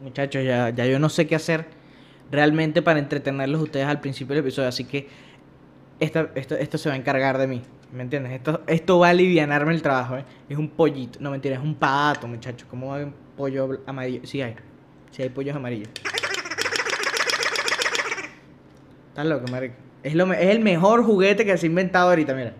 [0.00, 1.66] muchachos, ya, ya yo no sé qué hacer
[2.30, 4.68] realmente para entretenerlos ustedes al principio del episodio.
[4.68, 5.08] Así que
[5.98, 7.62] esto, esto, esto se va a encargar de mí.
[7.92, 8.32] ¿Me entiendes?
[8.32, 10.24] Esto, esto va a alivianarme el trabajo, ¿eh?
[10.48, 11.18] Es un pollito.
[11.20, 12.66] No, mentira, es un pato, muchachos.
[12.70, 14.20] ¿Cómo hay un pollo amarillo?
[14.24, 14.54] Sí hay.
[15.10, 15.88] Sí hay pollos amarillos.
[19.08, 19.74] Estás loco, marico.
[20.04, 22.54] Es, lo, es el mejor juguete que se ha inventado ahorita, mira.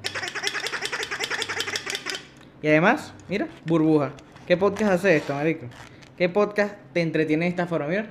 [2.60, 4.10] Y además, mira, burbuja.
[4.46, 5.66] ¿Qué podcast hace esto, marico?
[6.20, 7.86] ¿Qué podcast te entretiene de esta forma?
[7.86, 8.04] Mira.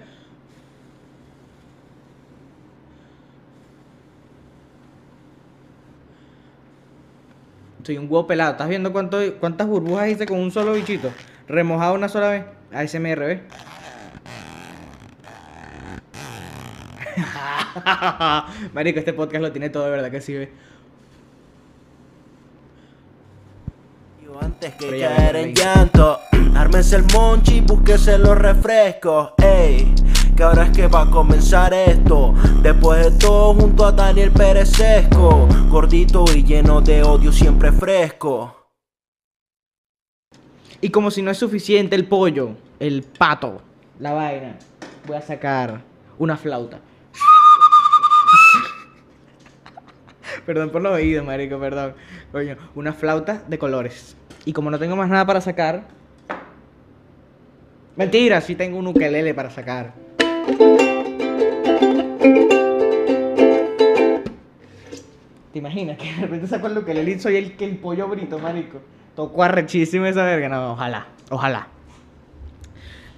[7.83, 8.53] Soy un huevo pelado.
[8.53, 11.11] ¿Estás viendo cuánto, cuántas burbujas hice con un solo bichito?
[11.47, 12.45] Remojado una sola vez.
[12.73, 13.41] ASMR, ¿ves?
[18.73, 20.49] Marico, este podcast lo tiene todo, de verdad que sí, ¿ves?
[24.41, 26.19] Antes que caer en llanto,
[26.55, 29.93] ármense el monchi, búsquese los refrescos, ey.
[30.35, 32.33] Que ahora es que va a comenzar esto.
[32.61, 38.55] Después de todo, junto a Daniel Pérez Sesco, gordito y lleno de odio, siempre fresco.
[40.81, 43.61] Y como si no es suficiente el pollo, el pato,
[43.99, 44.55] la vaina,
[45.05, 45.81] voy a sacar
[46.17, 46.79] una flauta.
[50.45, 51.95] perdón por los oídos, marico, perdón.
[52.31, 54.15] Coño, una flauta de colores.
[54.45, 55.98] Y como no tengo más nada para sacar.
[57.99, 59.93] Mentira, sí tengo un ukelele para sacar.
[65.51, 68.79] ¿Te imaginas que de repente saco el ukelele y soy el el pollo brito, marico?
[69.17, 70.47] Tocó arrechísimo esa verga.
[70.47, 71.67] No, ojalá, ojalá.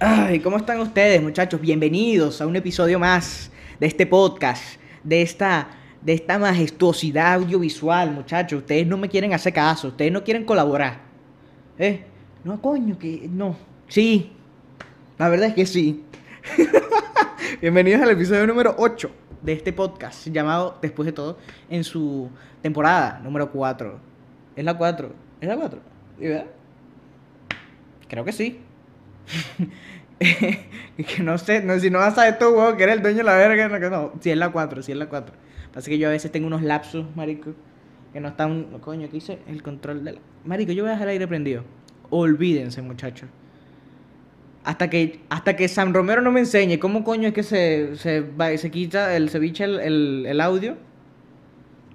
[0.00, 1.60] Ay, ¿cómo están ustedes, muchachos?
[1.60, 5.68] Bienvenidos a un episodio más de este podcast, de esta,
[6.00, 8.62] de esta majestuosidad audiovisual, muchachos.
[8.62, 11.02] Ustedes no me quieren hacer caso, ustedes no quieren colaborar.
[11.78, 12.04] ¿Eh?
[12.42, 13.54] No, coño, que no.
[13.86, 14.32] Sí,
[15.22, 16.02] la verdad es que sí.
[17.60, 19.08] Bienvenidos al episodio número 8
[19.40, 21.38] de este podcast llamado Después de todo
[21.70, 22.28] en su
[22.60, 24.00] temporada número 4.
[24.56, 25.14] ¿Es la 4?
[25.40, 25.80] ¿Es la 4?
[26.18, 26.46] ¿Verdad?
[28.08, 28.62] Creo que sí.
[30.18, 33.18] que no sé, no, si no vas a saber tú, huevo, que eres el dueño
[33.18, 34.12] de la verga, no, no.
[34.18, 35.36] Si es la 4, si es la 4.
[35.72, 37.52] Pasa que yo a veces tengo unos lapsos, marico,
[38.12, 40.20] que no están, coño, que hice el control de la...
[40.44, 41.62] Marico, yo voy a dejar el aire prendido.
[42.10, 43.28] Olvídense, muchachos.
[44.64, 48.24] Hasta que, hasta que San Romero no me enseñe cómo coño es que se, se,
[48.58, 50.76] se quita el ceviche el, el, audio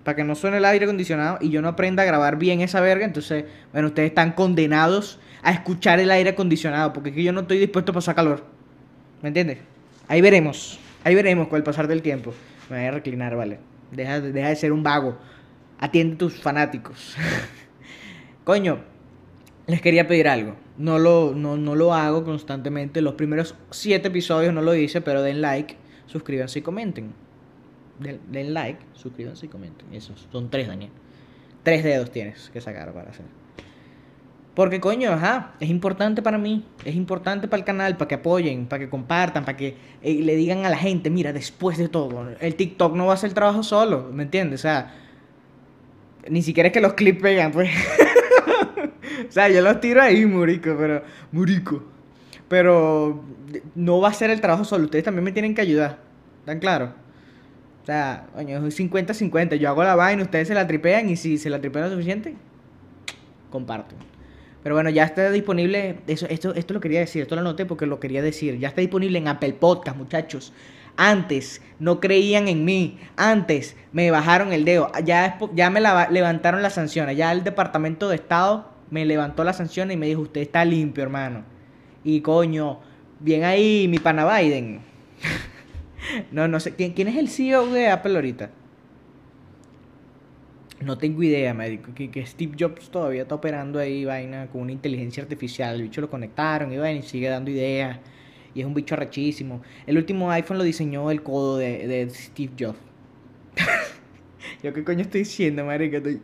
[0.03, 2.81] para que no suene el aire acondicionado y yo no aprenda a grabar bien esa
[2.81, 7.31] verga, entonces, bueno, ustedes están condenados a escuchar el aire acondicionado, porque es que yo
[7.31, 8.43] no estoy dispuesto a pasar calor.
[9.21, 9.59] ¿Me entiendes?
[10.07, 12.33] Ahí veremos, ahí veremos con el pasar del tiempo.
[12.69, 13.59] Me voy a reclinar, vale.
[13.91, 15.17] Deja, deja de ser un vago.
[15.79, 17.15] Atiende tus fanáticos.
[18.43, 18.79] Coño,
[19.67, 20.55] les quería pedir algo.
[20.77, 23.01] No lo, no, no lo hago constantemente.
[23.01, 27.13] Los primeros siete episodios no lo hice, pero den like, suscríbanse y comenten.
[27.99, 29.93] Den, den like, suscríbanse y comenten.
[29.93, 30.91] Esos son tres, Daniel.
[31.63, 33.25] Tres dedos tienes que sacar para hacer.
[34.57, 38.65] Porque coño, ajá, es importante para mí, es importante para el canal, para que apoyen,
[38.65, 42.27] para que compartan, para que eh, le digan a la gente, mira, después de todo,
[42.39, 44.61] el TikTok no va a hacer el trabajo solo, ¿me entiendes?
[44.61, 44.95] O sea,
[46.27, 47.69] ni siquiera es que los clips pegan, pues.
[49.27, 51.03] o sea, yo los tiro ahí, murico, pero.
[51.31, 51.83] Murico.
[52.47, 53.23] Pero
[53.75, 54.85] no va a ser el trabajo solo.
[54.85, 55.99] Ustedes también me tienen que ayudar.
[56.39, 56.91] ¿Están claros?
[57.83, 59.55] O sea, coño, es 50-50.
[59.55, 62.35] Yo hago la vaina, ustedes se la tripean y si se la tripean lo suficiente,
[63.49, 63.95] comparto.
[64.63, 65.99] Pero bueno, ya está disponible.
[66.07, 68.59] Eso, esto, esto lo quería decir, esto lo anoté porque lo quería decir.
[68.59, 70.53] Ya está disponible en Apple Podcast, muchachos.
[70.97, 72.99] Antes no creían en mí.
[73.15, 74.91] Antes me bajaron el dedo.
[75.05, 77.15] Ya, ya me levantaron las sanciones.
[77.15, 81.03] Ya el Departamento de Estado me levantó la sanción y me dijo, usted está limpio,
[81.03, 81.43] hermano.
[82.03, 82.79] Y coño,
[83.19, 84.79] bien ahí mi pana Biden.
[86.31, 86.75] no, no sé.
[86.75, 88.49] ¿quién, ¿Quién es el CEO de Apple ahorita?
[90.79, 91.91] No tengo idea, médico.
[91.93, 95.75] Que, que, Steve Jobs todavía está operando ahí, vaina, con una inteligencia artificial.
[95.75, 97.99] El bicho lo conectaron y, vaina, y sigue dando ideas.
[98.53, 99.61] Y es un bicho arrechísimo.
[99.85, 102.79] El último iPhone lo diseñó el codo de, de Steve Jobs.
[104.63, 105.97] Yo qué coño estoy diciendo, marico.
[105.97, 106.21] Estoy...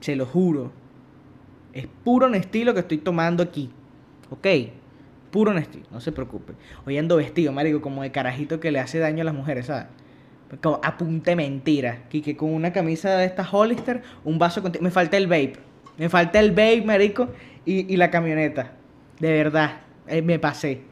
[0.00, 0.72] Se lo juro.
[1.72, 3.70] Es puro Nestí lo que estoy tomando aquí.
[4.30, 4.46] ¿Ok?
[5.30, 6.52] Puro Nestí, no se preocupe.
[6.86, 9.86] Hoy ando vestido, marico, como de carajito que le hace daño a las mujeres, ¿sabes?
[10.62, 12.04] Como apunte mentira.
[12.10, 14.72] Que, que con una camisa de esta Hollister, un vaso con...
[14.80, 15.54] Me falta el vape.
[15.96, 17.28] Me falta el vape, marico,
[17.64, 18.72] y, y la camioneta.
[19.18, 20.82] De verdad, eh, me pasé.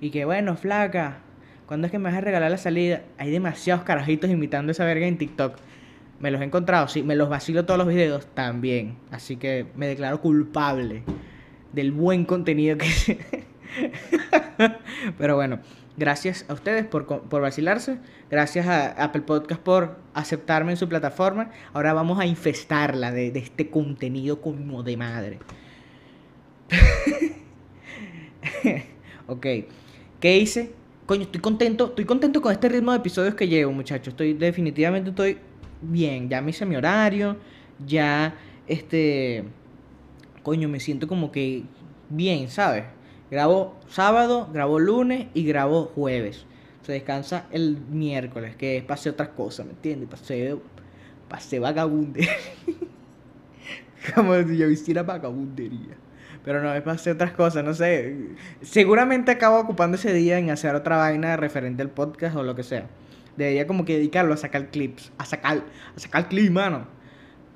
[0.00, 1.18] Y que bueno, flaca,
[1.66, 3.02] ¿cuándo es que me vas a regalar la salida?
[3.18, 5.56] Hay demasiados carajitos imitando esa verga en TikTok.
[6.20, 8.96] Me los he encontrado, sí, me los vacilo todos los videos también.
[9.10, 11.04] Así que me declaro culpable
[11.72, 13.46] del buen contenido que...
[15.18, 15.60] Pero bueno,
[15.96, 17.98] gracias a ustedes por, por vacilarse.
[18.30, 21.50] Gracias a Apple Podcast por aceptarme en su plataforma.
[21.72, 25.38] Ahora vamos a infestarla de, de este contenido como de madre.
[29.26, 29.46] ok.
[30.20, 30.72] ¿Qué hice?
[31.06, 31.86] Coño, estoy contento.
[31.86, 34.08] Estoy contento con este ritmo de episodios que llevo, muchachos.
[34.08, 35.38] Estoy, definitivamente estoy
[35.82, 36.28] bien.
[36.28, 37.36] Ya me hice mi horario.
[37.86, 38.34] Ya,
[38.66, 39.44] este.
[40.42, 41.64] Coño, me siento como que
[42.08, 42.84] bien, ¿sabes?
[43.30, 46.46] Grabo sábado, grabo lunes y grabo jueves.
[46.82, 50.08] Se descansa el miércoles, que pasé otras cosas, ¿me entiendes?
[50.08, 50.56] Pasé,
[51.28, 52.30] pasé vagabundería.
[54.14, 55.96] como si yo hiciera vagabundería.
[56.44, 58.16] Pero no, es pasé otras cosas, no sé.
[58.62, 62.62] Seguramente acabo ocupando ese día en hacer otra vaina referente al podcast o lo que
[62.62, 62.86] sea.
[63.38, 65.12] Debería como que dedicarlo a sacar clips.
[65.16, 65.64] A sacar,
[65.96, 66.98] a sacar clips, mano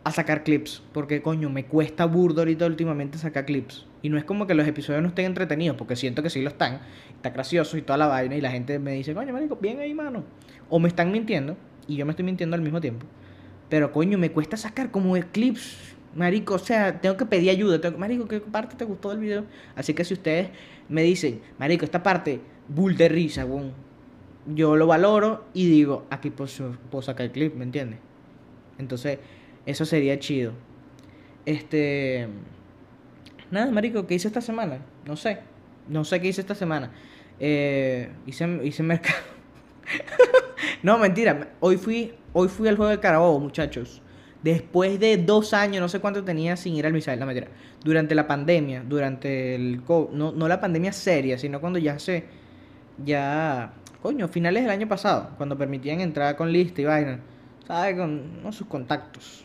[0.05, 0.83] a sacar clips.
[0.93, 3.87] Porque, coño, me cuesta burdo ahorita últimamente sacar clips.
[4.03, 6.49] Y no es como que los episodios no estén entretenidos, porque siento que sí lo
[6.49, 6.81] están.
[7.15, 8.37] Está gracioso y toda la vaina.
[8.37, 10.25] Y la gente me dice, coño, marico, bien ahí, mano.
[10.69, 11.57] O me están mintiendo.
[11.87, 13.07] Y yo me estoy mintiendo al mismo tiempo.
[13.69, 15.95] Pero, coño, me cuesta sacar como clips.
[16.15, 17.81] Marico, o sea, tengo que pedir ayuda.
[17.81, 19.45] Tengo- marico, ¿qué parte te gustó del video?
[19.77, 20.51] Así que si ustedes
[20.89, 23.73] me dicen, Marico, esta parte, bull de risa, weón.
[24.47, 26.51] Yo lo valoro y digo, aquí puedo,
[26.91, 28.01] puedo sacar el clip, ¿me entiendes?
[28.79, 29.19] Entonces,
[29.67, 30.53] eso sería chido.
[31.47, 32.29] Este.
[33.51, 34.79] Nada, marico, ¿qué hice esta semana?
[35.07, 35.39] No sé.
[35.89, 36.91] No sé qué hice esta semana.
[37.39, 39.19] Eh, hice, hice mercado.
[40.83, 41.51] no, mentira.
[41.61, 44.01] Hoy fui, hoy fui al juego de Carabobo, muchachos.
[44.43, 47.49] Después de dos años, no sé cuánto tenía sin ir al Misael, no mentira.
[47.85, 52.25] Durante la pandemia, durante el co- no, no la pandemia seria, sino cuando ya se.
[53.05, 53.75] Ya.
[54.03, 57.21] Coño, finales del año pasado, cuando permitían entrar con lista y vaina.
[57.69, 57.97] ¿Sabe?
[57.97, 59.45] Con no, sus contactos.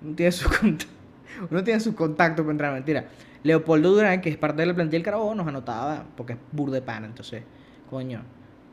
[0.00, 0.94] Uno tiene sus contactos.
[1.50, 3.06] Uno tiene sus contactos mentira.
[3.42, 6.76] Leopoldo Durán, que es parte de la plantilla del Carabobo, nos anotaba porque es burde
[6.76, 7.06] de pana.
[7.06, 7.42] Entonces,
[7.90, 8.22] coño,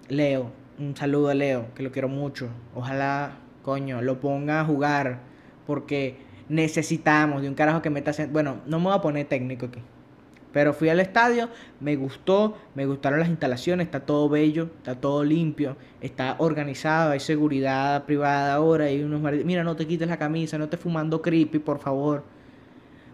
[0.07, 2.49] Leo, un saludo a Leo, que lo quiero mucho.
[2.75, 5.19] Ojalá, coño, lo ponga a jugar
[5.65, 6.17] porque
[6.47, 8.11] necesitamos de un carajo que meta.
[8.31, 9.81] Bueno, no me voy a poner técnico aquí.
[10.56, 11.50] Pero fui al estadio,
[11.81, 17.19] me gustó, me gustaron las instalaciones, está todo bello, está todo limpio, está organizado, hay
[17.19, 21.60] seguridad privada ahora, hay unos mira, no te quites la camisa, no estés fumando creepy,
[21.60, 22.24] por favor.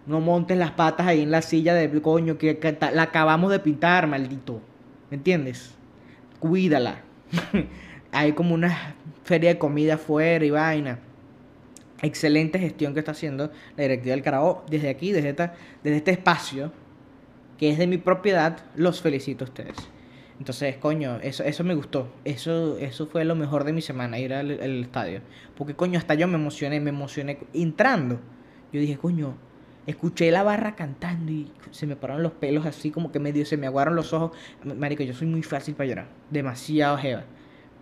[0.05, 4.05] No montes las patas ahí en la silla de coño que, la acabamos de pintar,
[4.05, 4.61] maldito.
[5.09, 5.73] ¿Me entiendes?
[6.37, 7.01] Cuídala.
[8.11, 8.93] hay como una
[9.23, 10.99] feria de comida afuera y vaina.
[12.03, 16.11] Excelente gestión que está haciendo la directiva del Carabobo desde aquí, desde, esta, desde este
[16.11, 16.71] espacio
[17.61, 19.75] que es de mi propiedad, los felicito a ustedes.
[20.39, 22.11] Entonces, coño, eso, eso me gustó.
[22.25, 25.21] Eso, eso fue lo mejor de mi semana, ir al, estadio.
[25.55, 28.19] Porque, coño, hasta yo me emocioné, me emocioné entrando.
[28.73, 29.35] Yo dije, coño,
[29.85, 33.57] escuché la barra cantando y se me pararon los pelos así como que medio se
[33.57, 34.35] me aguaron los ojos.
[34.63, 36.07] Marico, yo soy muy fácil para llorar.
[36.31, 37.25] Demasiado jeva.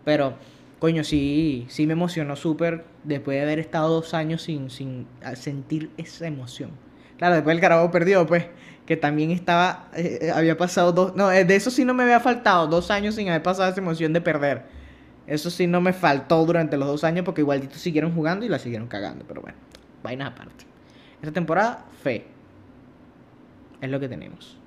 [0.04, 0.34] Pero,
[0.80, 5.90] coño, sí, sí me emocionó súper después de haber estado dos años sin, sin sentir
[5.96, 6.72] esa emoción.
[7.20, 8.46] Claro, después el Carabobo perdió, pues,
[8.89, 12.01] que también estaba, eh, eh, había pasado dos, no, eh, de eso sí no me
[12.01, 14.63] había faltado, dos años sin haber pasado esa emoción de perder.
[15.27, 18.57] Eso sí no me faltó durante los dos años porque igualito siguieron jugando y la
[18.57, 19.56] siguieron cagando, pero bueno,
[20.01, 20.65] vainas aparte.
[21.21, 22.25] Esta temporada, fe.
[23.80, 24.57] Es lo que tenemos.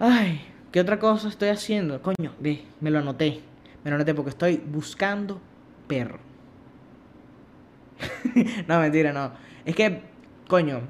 [0.00, 0.40] Ay,
[0.72, 2.02] ¿qué otra cosa estoy haciendo?
[2.02, 3.40] Coño, ve, me lo anoté.
[3.84, 5.40] Me lo anoté porque estoy buscando
[5.86, 6.18] perro.
[8.66, 9.30] no, mentira, no.
[9.64, 10.02] Es que,
[10.48, 10.80] coño,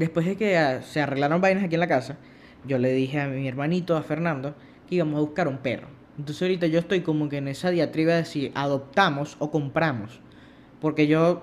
[0.00, 2.16] después de que ah, se arreglaron vainas aquí en la casa,
[2.66, 4.54] yo le dije a mi hermanito, a Fernando,
[4.88, 5.88] que íbamos a buscar un perro.
[6.18, 10.20] Entonces ahorita yo estoy como que en esa diatriba de si adoptamos o compramos.
[10.80, 11.42] Porque yo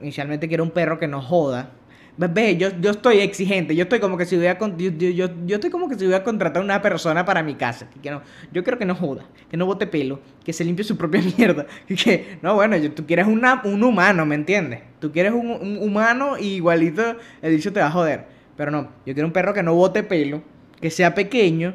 [0.00, 1.70] inicialmente quiero un perro que no joda.
[2.16, 5.54] Ve- yo, yo estoy exigente, yo estoy como que si voy a yo, yo, yo-
[5.54, 8.64] estoy como que si voy a contratar una persona para mi casa, que no, yo
[8.64, 12.38] quiero que no joda, que no bote pelo, que se limpie su propia mierda, que
[12.42, 14.80] no bueno, tú quieres una, un humano, ¿me entiendes?
[15.00, 18.26] Tú quieres un, humano y igualito el dicho te va a joder,
[18.56, 20.42] pero no, yo quiero un perro que no bote pelo,
[20.80, 21.74] que sea pequeño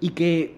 [0.00, 0.56] y que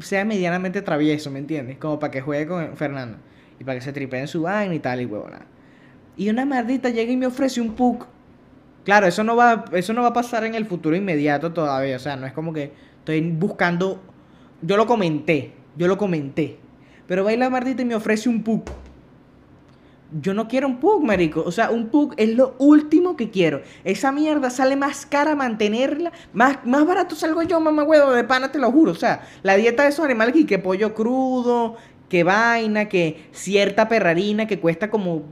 [0.00, 1.78] sea medianamente travieso, ¿me entiendes?
[1.78, 3.18] Como para que juegue con Fernando
[3.58, 5.46] y para que se tripee en su vaina y tal y huevona.
[6.16, 8.06] Y una maldita llega y me ofrece un pug.
[8.84, 11.96] Claro, eso no va, eso no va a pasar en el futuro inmediato todavía.
[11.96, 14.02] O sea, no es como que estoy buscando.
[14.60, 16.58] Yo lo comenté, yo lo comenté.
[17.06, 18.64] Pero va y la maldita y me ofrece un pug.
[20.20, 21.42] Yo no quiero un pug, marico.
[21.46, 23.62] O sea, un pug es lo último que quiero.
[23.84, 26.12] Esa mierda sale más cara mantenerla.
[26.32, 28.92] Más, más barato salgo yo, mamá huevo, de pana, te lo juro.
[28.92, 31.76] O sea, la dieta de esos animales y que pollo crudo,
[32.08, 35.22] que vaina, que cierta perrarina que cuesta como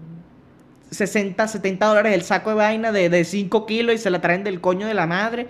[0.90, 4.44] 60, 70 dólares el saco de vaina de, de 5 kilos y se la traen
[4.44, 5.49] del coño de la madre.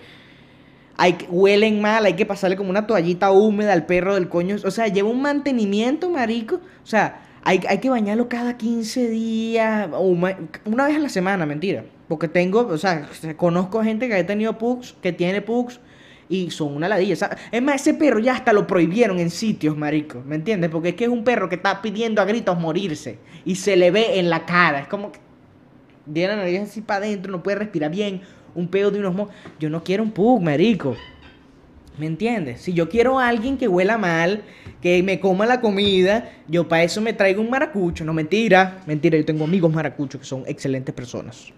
[0.97, 4.57] hay huelen mal, hay que pasarle como una toallita húmeda al perro del coño.
[4.63, 6.55] O sea, lleva un mantenimiento, marico.
[6.55, 9.89] O sea, hay, hay que bañarlo cada 15 días,
[10.65, 11.83] una vez a la semana, mentira.
[12.07, 13.07] Porque tengo, o sea,
[13.37, 15.79] conozco gente que ha tenido pugs, que tiene pugs,
[16.31, 17.15] y son una ladilla.
[17.51, 20.23] Es más, ese perro ya hasta lo prohibieron en sitios, marico.
[20.25, 20.69] ¿Me entiendes?
[20.69, 23.19] Porque es que es un perro que está pidiendo a gritos morirse.
[23.43, 24.79] Y se le ve en la cara.
[24.79, 25.19] Es como que
[26.11, 28.21] tiene la nariz así para adentro, no puede respirar bien.
[28.55, 29.29] Un peo de unos mo...
[29.59, 30.95] Yo no quiero un pug, marico.
[31.97, 32.61] ¿Me entiendes?
[32.61, 34.43] Si yo quiero a alguien que huela mal,
[34.81, 38.03] que me coma la comida, yo para eso me traigo un maracucho.
[38.05, 38.81] No, mentira.
[38.87, 41.51] Mentira, yo tengo amigos maracuchos que son excelentes personas.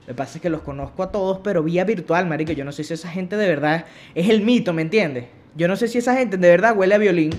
[0.00, 2.52] Lo que pasa es que los conozco a todos, pero vía virtual, marico.
[2.52, 3.84] Yo no sé si esa gente de verdad
[4.14, 5.26] es el mito, ¿me entiendes?
[5.56, 7.30] Yo no sé si esa gente de verdad huele a violín,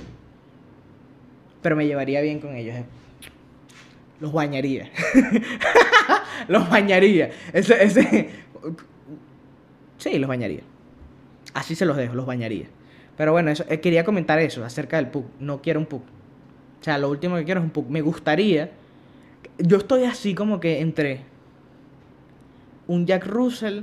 [1.62, 2.76] pero me llevaría bien con ellos.
[2.76, 2.86] eh.
[4.20, 4.92] Los bañaría.
[6.48, 7.32] los bañaría.
[7.52, 8.30] Ese, ese...
[9.98, 10.62] Sí, los bañaría.
[11.54, 12.66] Así se los dejo, los bañaría.
[13.18, 15.26] Pero bueno, eso, eh, quería comentar eso acerca del PUC.
[15.40, 16.02] No quiero un PUC.
[16.02, 17.88] O sea, lo último que quiero es un PUC.
[17.90, 18.72] Me gustaría.
[19.60, 21.22] Yo estoy así como que entre
[22.88, 23.82] un Jack Russell,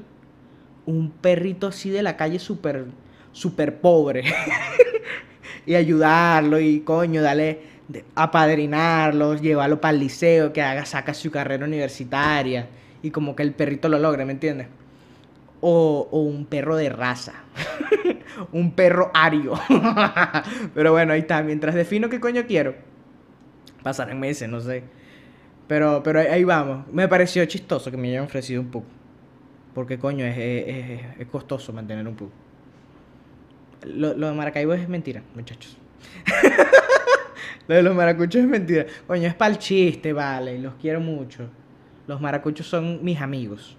[0.86, 2.86] un perrito así de la calle súper,
[3.32, 4.24] súper pobre.
[5.66, 11.30] y ayudarlo y coño, darle, de- apadrinarlo, llevarlo para el liceo, que haga, saca su
[11.30, 12.66] carrera universitaria.
[13.02, 14.66] Y como que el perrito lo logre, ¿me entiendes?
[15.60, 17.34] O, un perro de raza.
[18.52, 19.54] un perro ario.
[20.74, 21.42] Pero bueno, ahí está.
[21.42, 22.74] Mientras defino qué coño quiero.
[23.82, 24.84] Pasarán meses, no sé.
[25.66, 26.86] Pero, pero ahí- vamos.
[26.92, 28.84] Me pareció chistoso que me hayan ofrecido un pug.
[29.74, 32.30] Porque coño, es, es, es- costoso mantener un pug.
[33.84, 35.78] Lo, lo de Maracaibo es mentira, muchachos.
[37.68, 38.84] lo de los maracuchos es mentira.
[39.06, 40.58] Coño, es para el chiste, vale.
[40.58, 41.48] Los quiero mucho.
[42.06, 43.76] Los maracuchos son mis amigos.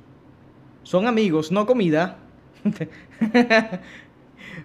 [0.84, 2.18] Son amigos, no comida.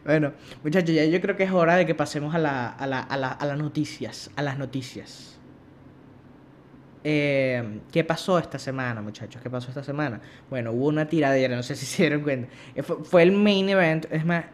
[0.04, 0.32] bueno,
[0.62, 3.16] muchachos, ya yo creo que es hora de que pasemos a, la, a, la, a,
[3.16, 4.30] la- a las noticias.
[4.36, 5.38] A las noticias.
[7.04, 9.40] Eh, ¿Qué pasó esta semana, muchachos?
[9.42, 10.20] ¿Qué pasó esta semana?
[10.50, 12.48] Bueno, hubo una tiradera, no sé si se dieron cuenta.
[12.74, 14.44] Eh, Fue, fue el main event, es más,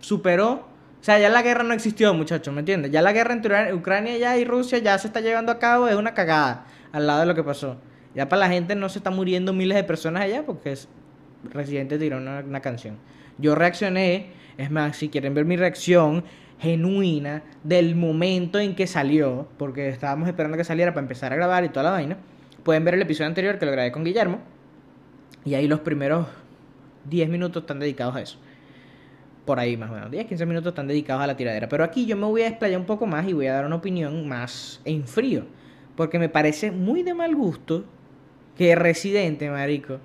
[0.00, 0.68] superó.
[1.00, 2.90] O sea, ya la guerra no existió, muchachos, ¿me entiendes?
[2.90, 5.94] Ya la guerra entre Ucrania ya y Rusia ya se está llevando a cabo, es
[5.94, 7.76] una cagada al lado de lo que pasó.
[8.14, 10.88] Ya para la gente no se está muriendo miles de personas allá porque es,
[11.44, 12.96] Residente tiró una, canción.
[13.38, 16.24] Yo reaccioné, es más, si quieren ver mi reacción
[16.58, 21.64] genuina del momento en que salió, porque estábamos esperando que saliera para empezar a grabar
[21.64, 22.18] y toda la vaina,
[22.62, 24.40] pueden ver el episodio anterior que lo grabé con Guillermo.
[25.44, 26.26] Y ahí los primeros
[27.08, 28.38] 10 minutos están dedicados a eso.
[29.46, 31.68] Por ahí más o menos, 10, 15 minutos están dedicados a la tiradera.
[31.68, 33.76] Pero aquí yo me voy a explayar un poco más y voy a dar una
[33.76, 35.46] opinión más en frío.
[35.96, 37.84] Porque me parece muy de mal gusto
[38.56, 40.00] que Residente, marico,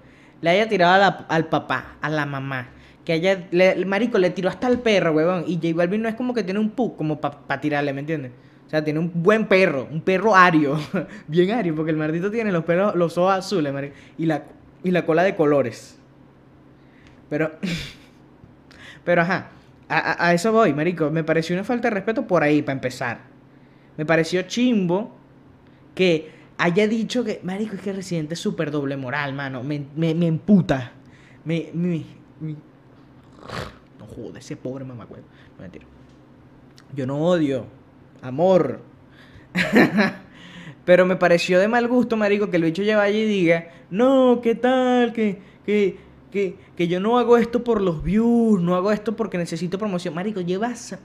[0.46, 2.68] le haya tirado al papá, a la mamá.
[3.04, 5.44] Que haya, el marico le tiró hasta al perro, huevón.
[5.48, 8.32] Y J Balvin no es como que tiene un pug como para tirarle, ¿me entiendes?
[8.68, 10.78] O sea, tiene un buen perro, un perro ario.
[11.28, 13.96] Bien ario, porque el maldito tiene los pelos, los ojos azules, marico.
[14.20, 14.44] Y la,
[14.84, 15.98] y la cola de colores.
[17.28, 17.54] Pero,
[19.04, 19.50] pero ajá,
[19.90, 21.10] a eso voy, marico.
[21.10, 23.18] Me pareció una falta de respeto por ahí, para empezar.
[23.98, 25.16] Me pareció chimbo
[25.96, 29.64] que haya dicho que, marico, es que residente es súper doble moral, mano.
[29.64, 30.94] Me, me, me emputa.
[31.44, 32.04] Me, me,
[32.40, 32.56] me-
[34.00, 35.26] No joder, ese pobre mamacuevo.
[35.58, 35.86] No, mentira.
[36.96, 37.66] Yo no odio.
[38.22, 38.82] Amor.
[40.86, 44.40] Pero me pareció de mal gusto, marico, que el bicho lleva allí y diga, no,
[44.44, 45.14] ¿qué tal?
[45.14, 45.98] Que, que,
[46.32, 50.14] que, que yo no hago esto por los views, no hago esto porque necesito promoción.
[50.14, 50.98] Marico, llevas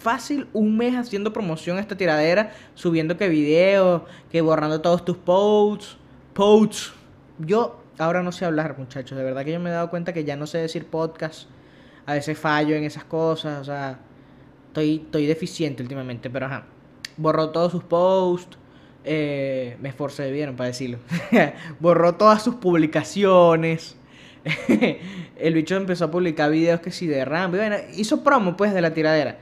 [0.00, 4.02] fácil un mes haciendo promoción a esta tiradera, subiendo que videos,
[4.32, 5.96] que borrando todos tus posts,
[6.32, 6.92] posts.
[7.38, 10.24] Yo ahora no sé hablar, muchachos, de verdad que yo me he dado cuenta que
[10.24, 11.48] ya no sé decir podcast.
[12.06, 13.98] A veces fallo en esas cosas, o sea,
[14.68, 16.64] estoy, estoy deficiente últimamente, pero ajá.
[17.16, 18.56] Borró todos sus posts.
[19.04, 20.98] eh, me esforcé bien para decirlo.
[21.80, 23.96] Borró todas sus publicaciones.
[25.36, 27.20] el bicho empezó a publicar videos que sí de
[27.92, 29.38] y hizo promo pues de la tiradera.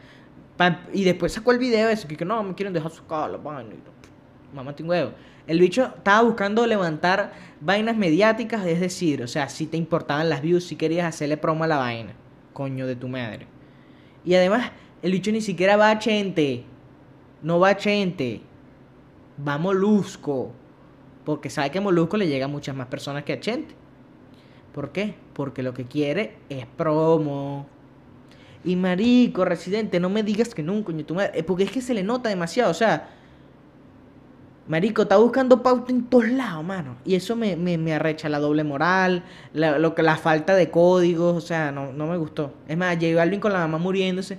[0.92, 3.74] Y después sacó el video ese que, no, me quieren dejar su cara, vaina.
[4.52, 5.12] Mamá, tengo huevo.
[5.46, 10.42] El bicho estaba buscando levantar vainas mediáticas, es decir, o sea, si te importaban las
[10.42, 12.12] views, si querías hacerle promo a la vaina.
[12.52, 13.46] Coño de tu madre.
[14.24, 16.64] Y además, el bicho ni siquiera va a Chente.
[17.42, 18.42] No va a Chente.
[19.46, 20.52] Va a Molusco.
[21.24, 23.74] Porque sabe que a Molusco le llega a muchas más personas que a Chente.
[24.74, 25.14] ¿Por qué?
[25.34, 27.66] Porque lo que quiere es promo.
[28.64, 31.38] Y marico, residente, no me digas que nunca, coño, tu madre.
[31.38, 33.08] eh, Porque es que se le nota demasiado, o sea.
[34.66, 36.96] Marico, está buscando pauta en todos lados, mano.
[37.06, 39.22] Y eso me, me, me arrecha la doble moral,
[39.54, 42.52] la, lo que, la falta de códigos, o sea, no, no me gustó.
[42.68, 44.38] Es más, J Balvin con la mamá muriéndose.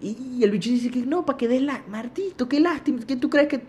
[0.00, 1.82] Y, el bicho dice que no, para que des la...
[1.88, 3.00] Martito, qué lástima.
[3.06, 3.62] ¿Qué tú crees que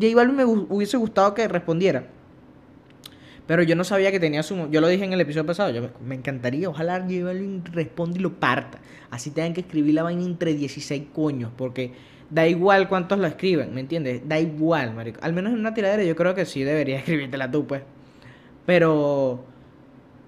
[0.00, 2.06] J Balvin me hu- hubiese gustado que respondiera?
[3.46, 4.68] Pero yo no sabía que tenía su...
[4.70, 5.70] Yo lo dije en el episodio pasado.
[5.70, 6.68] Yo me, encantaría.
[6.68, 7.32] Ojalá J
[7.72, 8.78] responda y lo parta.
[9.10, 11.52] Así tengan que escribir la vaina entre 16 coños.
[11.56, 11.92] Porque
[12.28, 13.72] da igual cuántos lo escriben.
[13.72, 14.22] ¿Me entiendes?
[14.26, 15.20] Da igual, marico.
[15.22, 17.82] Al menos en una tiradera yo creo que sí debería escribírtela tú, pues.
[18.66, 19.44] Pero...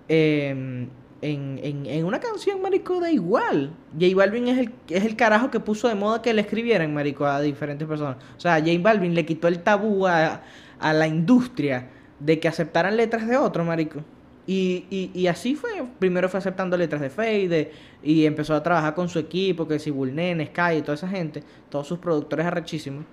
[0.08, 0.88] em,
[1.20, 3.72] en, en, en una canción, marico, da igual.
[4.00, 7.26] J Balvin es el, es el carajo que puso de moda que le escribieran, marico,
[7.26, 8.18] a diferentes personas.
[8.36, 10.42] O sea, J Balvin le quitó el tabú a,
[10.78, 11.88] a la industria
[12.20, 14.00] de que aceptaran letras de otro, marico.
[14.46, 15.70] Y, y, y así fue.
[15.98, 17.70] Primero fue aceptando letras de Fade
[18.02, 21.42] y empezó a trabajar con su equipo, que si Bulnen, Sky y toda esa gente,
[21.68, 23.04] todos sus productores arrechísimos.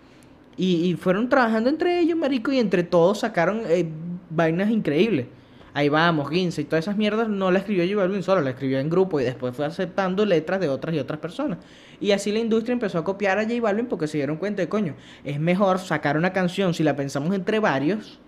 [0.58, 3.86] Y, y fueron trabajando entre ellos, marico, y entre todos sacaron eh,
[4.30, 5.28] vainas increíbles.
[5.74, 8.80] Ahí vamos, Ginza y todas esas mierdas no la escribió J Balvin solo, la escribió
[8.80, 11.58] en grupo y después fue aceptando letras de otras y otras personas.
[12.00, 14.70] Y así la industria empezó a copiar a J Balvin porque se dieron cuenta de,
[14.70, 14.96] coño,
[15.26, 18.22] es mejor sacar una canción si la pensamos entre varios,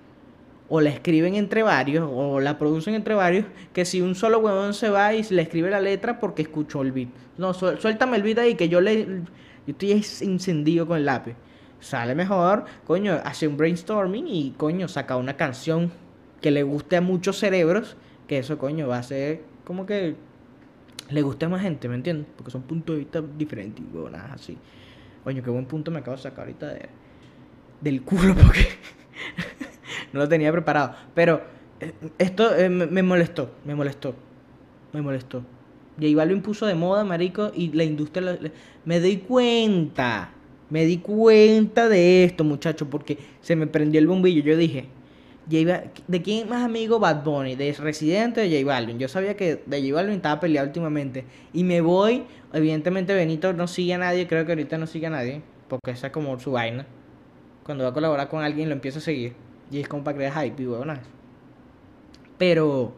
[0.70, 4.74] o la escriben entre varios, o la producen entre varios, que si un solo huevón
[4.74, 7.10] se va y le escribe la letra porque escuchó el beat.
[7.38, 9.06] No, suéltame el beat ahí que yo le...
[9.66, 11.36] Yo estoy es- encendido con el lápiz.
[11.80, 15.92] Sale mejor, coño, hace un brainstorming y, coño, saca una canción
[16.42, 17.98] que le guste a muchos cerebros,
[18.28, 20.16] que eso, coño, va a ser como que
[21.10, 22.28] le guste a más gente, ¿me entiendes?
[22.36, 24.58] Porque son puntos de vista diferentes y huevonadas así.
[25.24, 26.90] Coño, qué buen punto me acabo de sacar ahorita de,
[27.82, 28.68] del culo porque
[30.18, 30.96] no lo tenía preparado.
[31.14, 31.42] Pero
[31.80, 34.16] eh, esto eh, me, molestó, me molestó,
[34.94, 35.44] me molestó.
[36.00, 38.38] J Balvin puso de moda, marico, y la industria...
[38.86, 40.32] me di cuenta,
[40.70, 44.44] me di cuenta de esto, muchacho, porque se me prendió el bombillo.
[44.44, 44.86] Yo dije,
[45.50, 47.56] ¿de quién más amigo Bad Bunny?
[47.56, 49.00] ¿De Residente de J Balvin?
[49.00, 51.26] Yo sabía que de J Balvin estaba peleado últimamente.
[51.52, 55.12] Y me voy, evidentemente Benito no sigue a nadie, creo que ahorita no sigue a
[55.12, 56.86] nadie, porque esa es como su vaina.
[57.64, 59.47] Cuando va a colaborar con alguien lo empieza a seguir.
[59.72, 61.00] Y es como para crear hype y huevonas.
[62.38, 62.94] Pero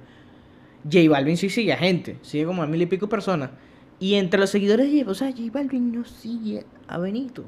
[0.83, 3.51] J Balvin sí sigue a gente, sigue como a mil y pico personas.
[3.99, 7.43] Y entre los seguidores de o sea, J Balvin no sigue a Benito.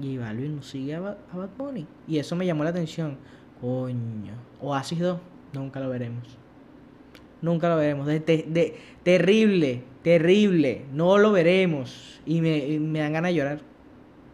[0.00, 1.16] J Balvin no sigue a Bad
[1.56, 1.86] Bunny.
[2.08, 3.16] Y eso me llamó la atención.
[3.60, 4.32] Coño.
[4.60, 5.18] Oasis 2,
[5.52, 6.36] nunca lo veremos.
[7.42, 8.06] Nunca lo veremos.
[8.06, 10.84] De, de- de- terrible, terrible.
[10.92, 12.20] No lo veremos.
[12.26, 13.60] Y me, y me dan ganas de llorar.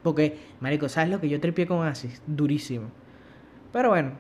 [0.03, 2.23] Porque, marico, ¿sabes lo que yo tripié con Oasis?
[2.27, 2.89] Durísimo.
[3.73, 4.13] Pero bueno,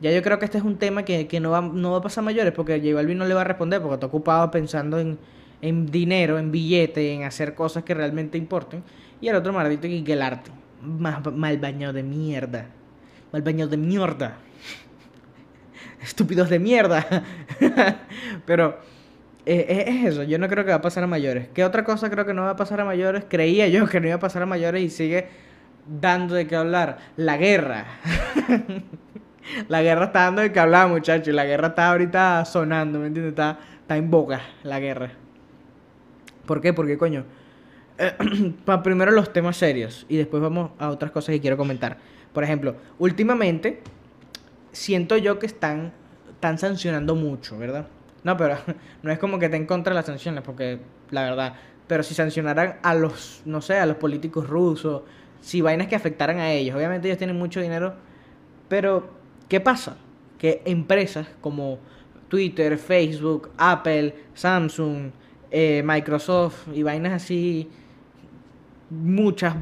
[0.00, 2.02] ya yo creo que este es un tema que, que no, va, no va a
[2.02, 5.18] pasar mayores porque J Balvin no le va a responder porque está ocupado pensando en,
[5.62, 8.82] en dinero, en billete, en hacer cosas que realmente importen.
[9.20, 10.50] Y el otro maldito que, que el arte.
[10.82, 12.66] Mal, mal bañado de mierda.
[13.32, 14.36] Mal bañado de mierda.
[16.02, 17.24] Estúpidos de mierda.
[18.46, 18.78] Pero
[19.46, 21.48] eh, es es eso, yo no creo que va a pasar a mayores.
[21.54, 23.24] ¿Qué otra cosa creo que no va a pasar a mayores?
[23.28, 25.28] Creía yo que no iba a pasar a mayores y sigue
[25.86, 26.98] dando de qué hablar.
[27.16, 27.86] La guerra.
[29.68, 31.32] la guerra está dando de qué hablar, muchachos.
[31.34, 33.32] La guerra está ahorita sonando, ¿me entiendes?
[33.32, 35.10] Está, está en boca la guerra.
[36.46, 36.72] ¿Por qué?
[36.72, 37.24] Porque, coño,
[38.64, 41.98] pa- primero los temas serios y después vamos a otras cosas que quiero comentar.
[42.32, 43.80] Por ejemplo, últimamente
[44.72, 45.92] siento yo que están,
[46.30, 47.86] están sancionando mucho, ¿verdad?
[48.26, 48.56] No, pero
[49.04, 51.54] no es como que esté en contra las sanciones, porque la verdad,
[51.86, 55.02] pero si sancionaran a los, no sé, a los políticos rusos,
[55.40, 57.94] si vainas que afectaran a ellos, obviamente ellos tienen mucho dinero,
[58.68, 59.08] pero
[59.48, 59.96] ¿qué pasa?
[60.38, 61.78] Que empresas como
[62.28, 65.12] Twitter, Facebook, Apple, Samsung,
[65.52, 67.70] eh, Microsoft y vainas así,
[68.90, 69.54] muchas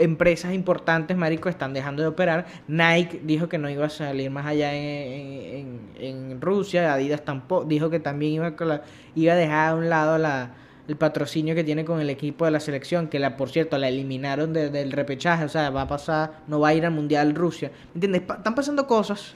[0.00, 2.46] empresas importantes, marico, están dejando de operar.
[2.68, 6.92] Nike dijo que no iba a salir más allá en, en- Rusia.
[6.92, 8.80] Adidas tampoco dijo que también iba, con
[9.14, 10.50] iba a dejar a un lado la,
[10.88, 13.88] el patrocinio que tiene con el equipo de la selección, que la, por cierto, la
[13.88, 15.44] eliminaron de- del repechaje.
[15.44, 17.70] O sea, va a pasar, no va a ir al Mundial Rusia.
[17.94, 18.22] ¿Me entiendes?
[18.22, 19.34] Están pasando cosas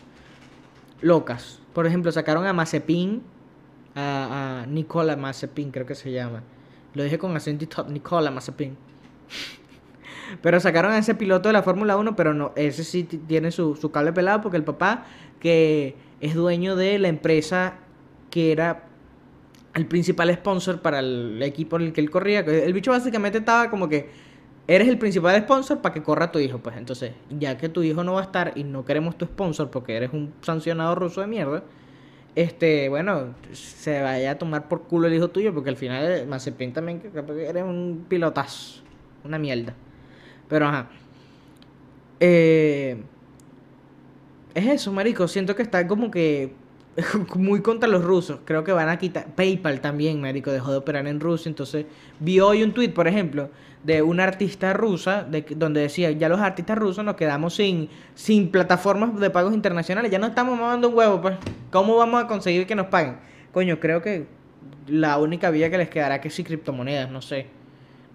[1.00, 1.60] locas.
[1.72, 3.22] Por ejemplo, sacaron a Mazepin,
[3.94, 6.42] a, a Nicola Mazepin, creo que se llama.
[6.94, 8.76] Lo dije con acento y todo, Nicola Mazepin.
[10.42, 13.50] Pero sacaron a ese piloto de la Fórmula 1, pero no, ese sí ti- tiene
[13.50, 15.04] su, su cable pelado porque el papá,
[15.40, 17.74] que es dueño de la empresa
[18.30, 18.84] que era
[19.74, 23.70] el principal sponsor para el equipo en el que él corría, el bicho básicamente estaba
[23.70, 24.08] como que
[24.66, 28.04] eres el principal sponsor para que corra tu hijo, pues entonces, ya que tu hijo
[28.04, 31.26] no va a estar y no queremos tu sponsor porque eres un sancionado ruso de
[31.26, 31.64] mierda,
[32.36, 36.26] este, bueno, se vaya a tomar por culo el hijo tuyo porque al final eh,
[36.26, 37.02] Mazepin también
[37.38, 38.82] eres un pilotazo,
[39.24, 39.74] una mierda.
[40.48, 40.88] Pero ajá.
[42.20, 42.96] Eh,
[44.54, 45.28] es eso, marico.
[45.28, 46.54] Siento que está como que
[47.34, 48.40] muy contra los rusos.
[48.44, 49.26] Creo que van a quitar.
[49.34, 51.48] PayPal también, marico, dejó de operar en Rusia.
[51.48, 51.86] Entonces,
[52.20, 53.50] vi hoy un tweet, por ejemplo,
[53.82, 58.50] de una artista rusa, de, donde decía, ya los artistas rusos nos quedamos sin, sin
[58.50, 60.10] plataformas de pagos internacionales.
[60.10, 61.36] Ya no estamos mamando un huevo, pues.
[61.70, 63.16] ¿Cómo vamos a conseguir que nos paguen?
[63.52, 64.26] Coño, creo que
[64.86, 67.46] la única vía que les quedará que si criptomonedas, no sé.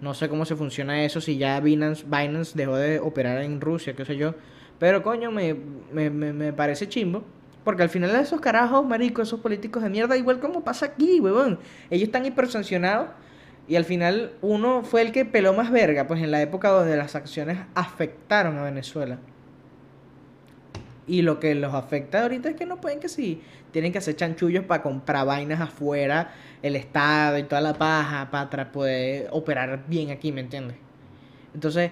[0.00, 3.94] No sé cómo se funciona eso, si ya Binance, Binance dejó de operar en Rusia,
[3.94, 4.34] qué sé yo.
[4.78, 5.54] Pero coño, me,
[5.92, 7.22] me, me, parece chimbo.
[7.64, 11.58] Porque al final esos carajos, marico, esos políticos de mierda, igual como pasa aquí, huevón.
[11.90, 13.08] Ellos están hipersancionados
[13.68, 16.96] y al final uno fue el que peló más verga, pues en la época donde
[16.96, 19.18] las acciones afectaron a Venezuela.
[21.10, 23.42] Y lo que los afecta ahorita es que no pueden que sí,
[23.72, 28.70] tienen que hacer chanchullos para comprar vainas afuera, el Estado y toda la paja, para
[28.70, 30.76] poder operar bien aquí, ¿me entiendes?
[31.52, 31.90] Entonces,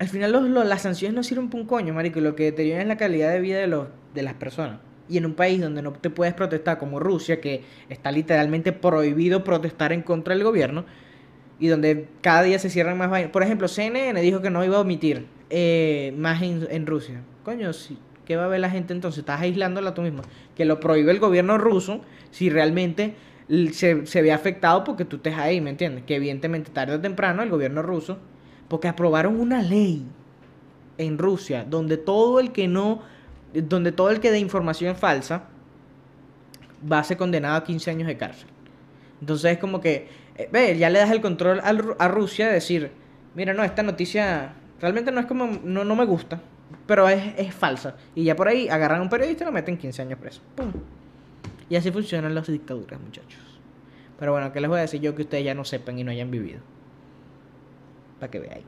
[0.00, 2.88] al final los, las sanciones no sirven para un coño, marico, lo que deterioran es
[2.88, 4.80] la calidad de vida de, los, de las personas.
[5.08, 9.44] Y en un país donde no te puedes protestar como Rusia, que está literalmente prohibido
[9.44, 10.84] protestar en contra del gobierno,
[11.60, 13.30] y donde cada día se cierran más vainas.
[13.30, 17.22] Por ejemplo, CNN dijo que no iba a omitir eh, más en, Rusia.
[17.44, 17.98] Coño, sí.
[18.24, 19.20] ¿qué va a ver la gente entonces?
[19.20, 20.22] Estás aislándola tú mismo.
[20.56, 23.14] Que lo prohíbe el gobierno ruso si realmente
[23.72, 26.04] se, se ve afectado porque tú estés ahí, ¿me entiendes?
[26.04, 28.18] Que evidentemente tarde o temprano el gobierno ruso
[28.68, 30.04] porque aprobaron una ley
[30.96, 33.02] en Rusia donde todo el que no,
[33.52, 35.44] donde todo el que dé información falsa
[36.90, 38.48] va a ser condenado a 15 años de cárcel.
[39.20, 42.90] Entonces es como que, eh, ve, ya le das el control a, Rusia de decir,
[43.34, 46.40] mira, no, esta noticia realmente no es como, no, no me gusta,
[46.86, 47.96] pero es, es, falsa.
[48.14, 50.40] Y ya por ahí agarran a un periodista y lo meten 15 años preso.
[50.54, 50.72] ¡Pum!
[51.68, 53.40] Y así funcionan las dictaduras, muchachos.
[54.18, 56.10] Pero bueno, ¿qué les voy a decir yo que ustedes ya no sepan y no
[56.10, 56.60] hayan vivido?
[58.20, 58.64] Para que veáis.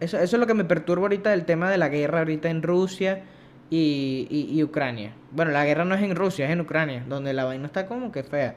[0.00, 2.62] eso, eso es lo que me perturba ahorita del tema de la guerra ahorita en
[2.62, 3.24] Rusia
[3.74, 5.14] y, y, Ucrania.
[5.30, 8.12] Bueno, la guerra no es en Rusia, es en Ucrania, donde la vaina está como
[8.12, 8.56] que fea.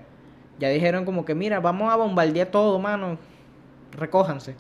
[0.60, 3.18] Ya dijeron como que, mira, vamos a bombardear todo, mano.
[3.94, 4.56] Recójanse.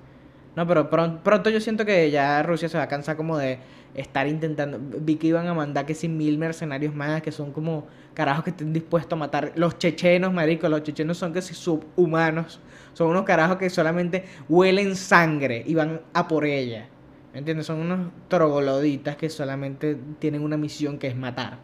[0.55, 3.59] No, pero pronto, pronto yo siento que ya Rusia se va a cansar como de
[3.93, 4.79] estar intentando.
[4.79, 8.49] Vi que iban a mandar que sin mil mercenarios más, que son como carajos que
[8.51, 9.51] estén dispuestos a matar.
[9.55, 12.59] Los chechenos, marico, los chechenos son que si subhumanos.
[12.93, 16.87] Son unos carajos que solamente huelen sangre y van a por ella.
[17.33, 17.65] ¿Me entiendes?
[17.65, 21.57] Son unos trogoloditas que solamente tienen una misión que es matar.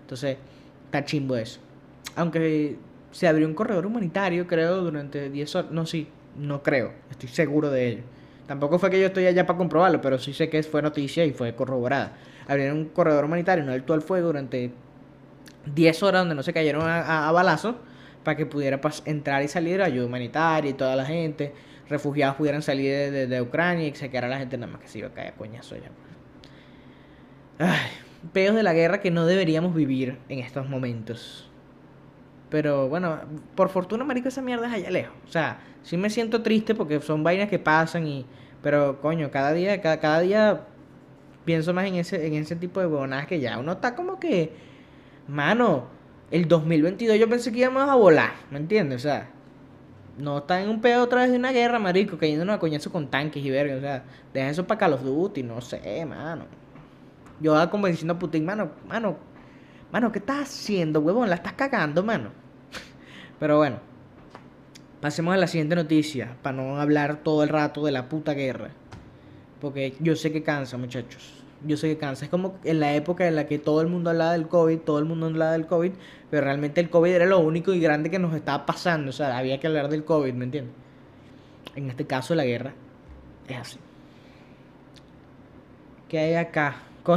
[0.00, 0.36] Entonces,
[0.86, 1.60] está chimbo eso.
[2.16, 2.76] Aunque
[3.12, 5.70] se abrió un corredor humanitario, creo, durante 10 horas.
[5.70, 6.92] No, sí, no creo.
[7.08, 8.02] Estoy seguro de ello.
[8.46, 11.32] Tampoco fue que yo estoy allá para comprobarlo, pero sí sé que fue noticia y
[11.32, 12.12] fue corroborada.
[12.48, 14.72] Abrieron un corredor humanitario, no alto al fuego durante
[15.74, 17.76] 10 horas donde no se cayeron a, balazos
[18.24, 21.52] para que pudiera entrar y salir ayuda humanitaria y toda la gente,
[21.88, 25.08] refugiados pudieran salir de, Ucrania y se quedara la gente nada más que se iba
[25.08, 25.90] a caer a coñazo ya.
[27.58, 27.90] Ay,
[28.32, 31.48] peos de la guerra que no deberíamos vivir en estos momentos.
[32.52, 33.18] Pero bueno,
[33.54, 35.14] por fortuna, marico, esa mierda es allá lejos.
[35.26, 38.26] O sea, sí me siento triste porque son vainas que pasan y...
[38.62, 40.60] Pero, coño, cada día, cada, cada día
[41.46, 44.52] pienso más en ese, en ese tipo de huevonadas que ya uno está como que...
[45.26, 45.86] Mano,
[46.30, 48.96] el 2022 yo pensé que íbamos a volar, ¿me entiendes?
[48.96, 49.30] O sea,
[50.18, 53.08] no está en un pedo otra vez de una guerra, marico, cayendo a coñazo con
[53.08, 53.76] tanques y verga.
[53.76, 56.44] O sea, deja eso para Call of Duty, no sé, mano.
[57.40, 59.16] Yo estaba convenciendo a Putin, mano, mano,
[59.90, 61.30] mano, ¿qué estás haciendo, huevón?
[61.30, 62.41] La estás cagando, mano.
[63.42, 63.78] Pero bueno,
[65.00, 68.70] pasemos a la siguiente noticia, para no hablar todo el rato de la puta guerra.
[69.60, 71.42] Porque yo sé que cansa, muchachos.
[71.66, 72.26] Yo sé que cansa.
[72.26, 75.00] Es como en la época en la que todo el mundo hablaba del COVID, todo
[75.00, 75.90] el mundo hablaba del COVID,
[76.30, 79.10] pero realmente el COVID era lo único y grande que nos estaba pasando.
[79.10, 80.76] O sea, había que hablar del COVID, ¿me entiendes?
[81.74, 82.72] En este caso, la guerra
[83.48, 83.78] es así.
[86.08, 86.76] ¿Qué hay acá?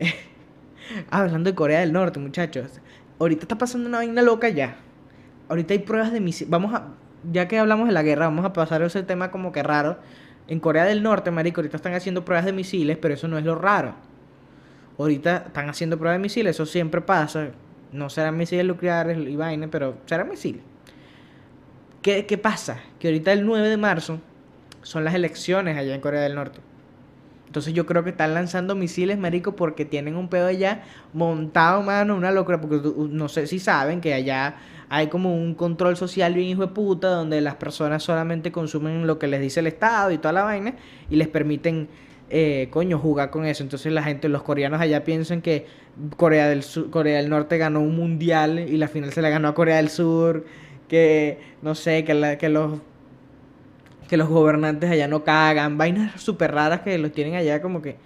[1.12, 2.80] Hablando de Corea del Norte, muchachos
[3.18, 4.76] ahorita está pasando una vaina loca ya.
[5.48, 6.50] Ahorita hay pruebas de misiles.
[6.50, 6.88] Vamos a,
[7.30, 9.98] ya que hablamos de la guerra, vamos a pasar ese tema como que raro.
[10.46, 13.44] En Corea del Norte, marico, ahorita están haciendo pruebas de misiles, pero eso no es
[13.44, 13.94] lo raro.
[14.98, 17.48] Ahorita están haciendo pruebas de misiles, eso siempre pasa.
[17.92, 20.62] No serán misiles nucleares y vaina, pero serán misiles.
[22.02, 22.80] ¿Qué, ¿Qué pasa?
[22.98, 24.20] Que ahorita el 9 de marzo
[24.82, 26.60] son las elecciones allá en Corea del Norte.
[27.54, 32.16] Entonces yo creo que están lanzando misiles, marico, porque tienen un pedo allá montado, mano,
[32.16, 32.60] una locura.
[32.60, 34.56] Porque no sé si saben que allá
[34.88, 39.20] hay como un control social bien hijo de puta, donde las personas solamente consumen lo
[39.20, 40.74] que les dice el Estado y toda la vaina,
[41.08, 41.86] y les permiten,
[42.28, 43.62] eh, coño, jugar con eso.
[43.62, 45.68] Entonces la gente, los coreanos allá piensan que
[46.16, 49.46] Corea del, Sur, Corea del Norte ganó un mundial y la final se la ganó
[49.46, 50.44] a Corea del Sur,
[50.88, 52.80] que, no sé, que, la, que los
[54.14, 57.96] que los gobernantes allá no cagan, vainas súper raras que los tienen allá como que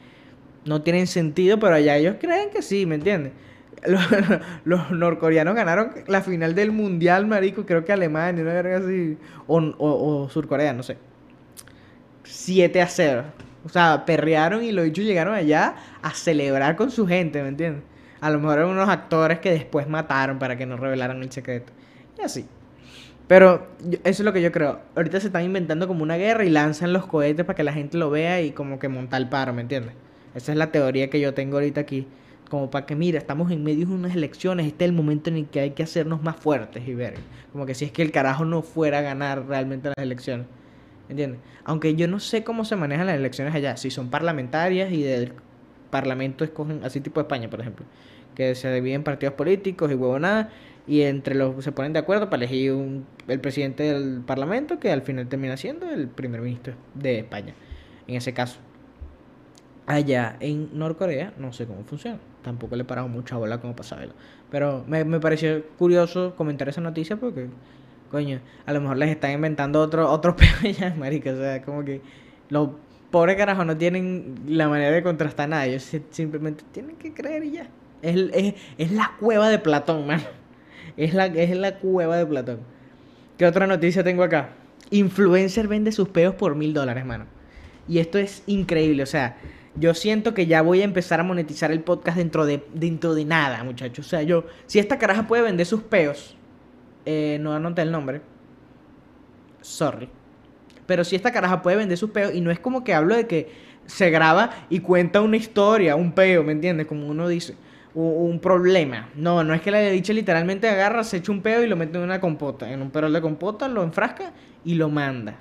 [0.64, 3.35] no tienen sentido, pero allá ellos creen que sí, ¿me entiendes?
[4.64, 9.59] Los, norcoreanos ganaron la final del mundial, marico, creo que Alemania, una verga así, o,
[9.59, 10.97] o, Surcorea, no sé.
[12.25, 13.25] 7 a 0.
[13.66, 17.83] O sea, perrearon y los dichos llegaron allá a celebrar con su gente, ¿me entiendes?
[18.23, 21.71] A lo mejor eran unos actores que después mataron para que no revelaran el secreto.
[22.18, 22.49] Y así.
[23.29, 24.81] Pero eso es lo que yo creo.
[24.97, 27.99] Ahorita se están inventando como una guerra y lanzan los cohetes para que la gente
[27.99, 29.93] lo vea y como que monta el paro, ¿me entiendes?
[30.35, 32.07] Esa es la teoría que yo tengo ahorita aquí.
[32.49, 35.37] Como para que, mira, estamos en medio de unas elecciones, este es el momento en
[35.37, 37.17] el que hay que hacernos más fuertes y ver.
[37.53, 40.47] Como que si es que el carajo no fuera a ganar realmente las elecciones.
[41.11, 41.41] ¿Entiendes?
[41.64, 43.77] Aunque yo no sé cómo se manejan las elecciones allá.
[43.77, 45.33] Si son parlamentarias y del
[45.91, 47.85] parlamento escogen, así tipo España, por ejemplo.
[48.35, 50.51] Que se dividen partidos políticos y huevo nada.
[50.88, 54.90] Y entre los se ponen de acuerdo para elegir un, el presidente del parlamento, que
[54.90, 57.55] al final termina siendo el primer ministro de España.
[58.07, 58.59] En ese caso.
[59.87, 62.18] Allá en Norcorea no sé cómo funciona.
[62.42, 64.09] Tampoco le he parado mucha bola como para.
[64.51, 67.48] Pero me, me pareció curioso comentar esa noticia porque
[68.11, 71.33] coño, a lo mejor les están inventando otro, otro peor ya, marica.
[71.33, 72.01] O sea, como que
[72.48, 72.70] los
[73.11, 75.66] pobres carajos no tienen la manera de contrastar nada.
[75.66, 77.68] Ellos simplemente tienen que creer y ya.
[78.01, 80.20] Es, es, es la cueva de Platón, man.
[80.98, 82.58] Es la, es la cueva de Platón.
[83.38, 84.50] ¿Qué otra noticia tengo acá?
[84.90, 87.24] Influencer vende sus peos por mil dólares, mano.
[87.88, 89.02] Y esto es increíble.
[89.02, 89.38] O sea,
[89.76, 93.24] yo siento que ya voy a empezar a monetizar el podcast dentro de, dentro de
[93.24, 94.06] nada, muchachos.
[94.06, 96.37] O sea, yo, si esta caraja puede vender sus peos
[97.11, 98.20] eh, no anoté el nombre.
[99.62, 100.11] Sorry.
[100.84, 103.26] Pero si esta caraja puede vender sus peos y no es como que hablo de
[103.26, 103.50] que
[103.87, 106.87] se graba y cuenta una historia, un peo, ¿me entiendes?
[106.87, 107.54] Como uno dice,
[107.98, 109.08] un, problema.
[109.14, 111.98] No, no es que la dicha literalmente agarra, se echa un peo y lo mete
[111.98, 112.70] en una compota.
[112.70, 114.32] En un perol de compota lo enfrasca
[114.64, 115.37] y lo manda.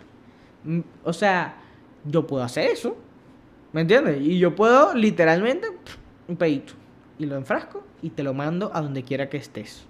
[0.64, 1.58] Mm, o sea,
[2.06, 2.98] yo puedo hacer eso.
[3.74, 4.22] ¿Me entiendes?
[4.22, 5.68] Y yo puedo literalmente
[6.28, 6.74] un pedito.
[7.20, 9.86] Y lo enfrasco y te lo mando a donde quiera que estés.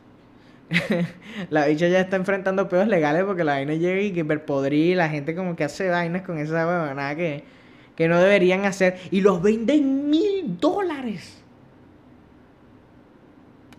[1.50, 5.08] la bicha ya está enfrentando peos legales porque la vaina llega y que podrir la
[5.08, 7.46] gente como que hace vainas con esa nada que,
[7.96, 11.47] que no deberían hacer y los venden en mil dólares.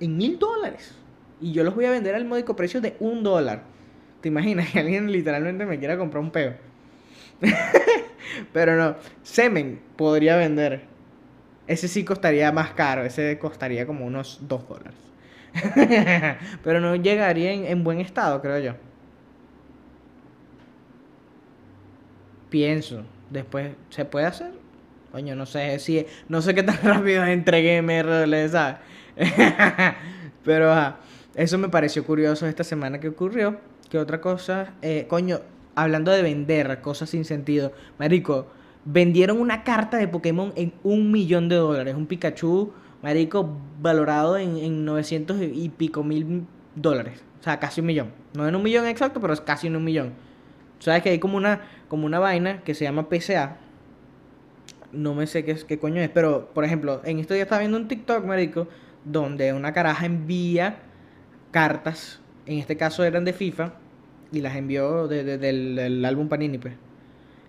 [0.00, 0.94] En mil dólares.
[1.40, 3.62] Y yo los voy a vender al módico precio de un dólar.
[4.20, 6.54] ¿Te imaginas que alguien literalmente me quiera comprar un peo?
[8.52, 10.82] Pero no, semen podría vender.
[11.66, 14.94] Ese sí costaría más caro, ese costaría como unos dos dólares.
[16.64, 18.72] Pero no llegaría en, buen estado, creo yo.
[22.50, 23.04] Pienso.
[23.30, 24.52] Después, ¿se puede hacer?
[25.12, 26.06] Coño, no sé si...
[26.28, 28.76] No sé qué tan rápido entregué MRL, ¿sabes?
[30.44, 30.94] Pero,
[31.34, 33.58] eso me pareció curioso esta semana que ocurrió.
[33.90, 34.74] ¿Qué otra cosa?
[34.82, 35.40] Eh, coño,
[35.74, 37.72] hablando de vender cosas sin sentido.
[37.98, 38.46] Marico,
[38.84, 41.94] vendieron una carta de Pokémon en un millón de dólares.
[41.94, 47.22] Un Pikachu marico, valorado en, en 900 y pico mil dólares.
[47.40, 48.10] O sea, casi un millón.
[48.34, 50.12] No en un millón exacto, pero es casi en un millón.
[50.80, 53.58] Sabes que hay como una, como una vaina que se llama PCA.
[54.92, 57.76] No me sé qué, qué coño es, pero por ejemplo, en esto ya estaba viendo
[57.76, 58.68] un TikTok, marico,
[59.10, 60.78] donde una caraja envía
[61.50, 63.74] cartas, en este caso eran de FIFA,
[64.32, 66.74] y las envió del, del, álbum Panini, pues.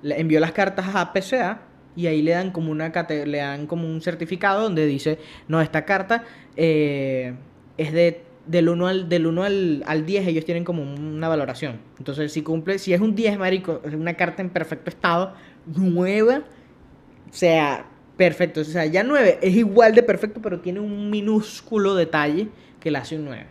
[0.02, 1.62] Le envió las cartas a PCA
[1.96, 5.20] y ahí le dan como una le dan como un certificado donde dice,
[5.50, 6.24] no, esta carta
[6.56, 7.34] eh,
[7.78, 11.80] es de del 1 al, del 1 al, al 10 ellos tienen como una valoración.
[12.00, 15.34] Entonces, si cumple, si es un 10, marico, es una carta en perfecto estado,
[15.68, 16.44] nueva,
[17.30, 17.86] o sea,
[18.20, 18.60] perfecto.
[18.60, 22.50] O sea, ya 9 es igual de perfecto, pero tiene un minúsculo detalle
[22.82, 23.46] que la hace un 9.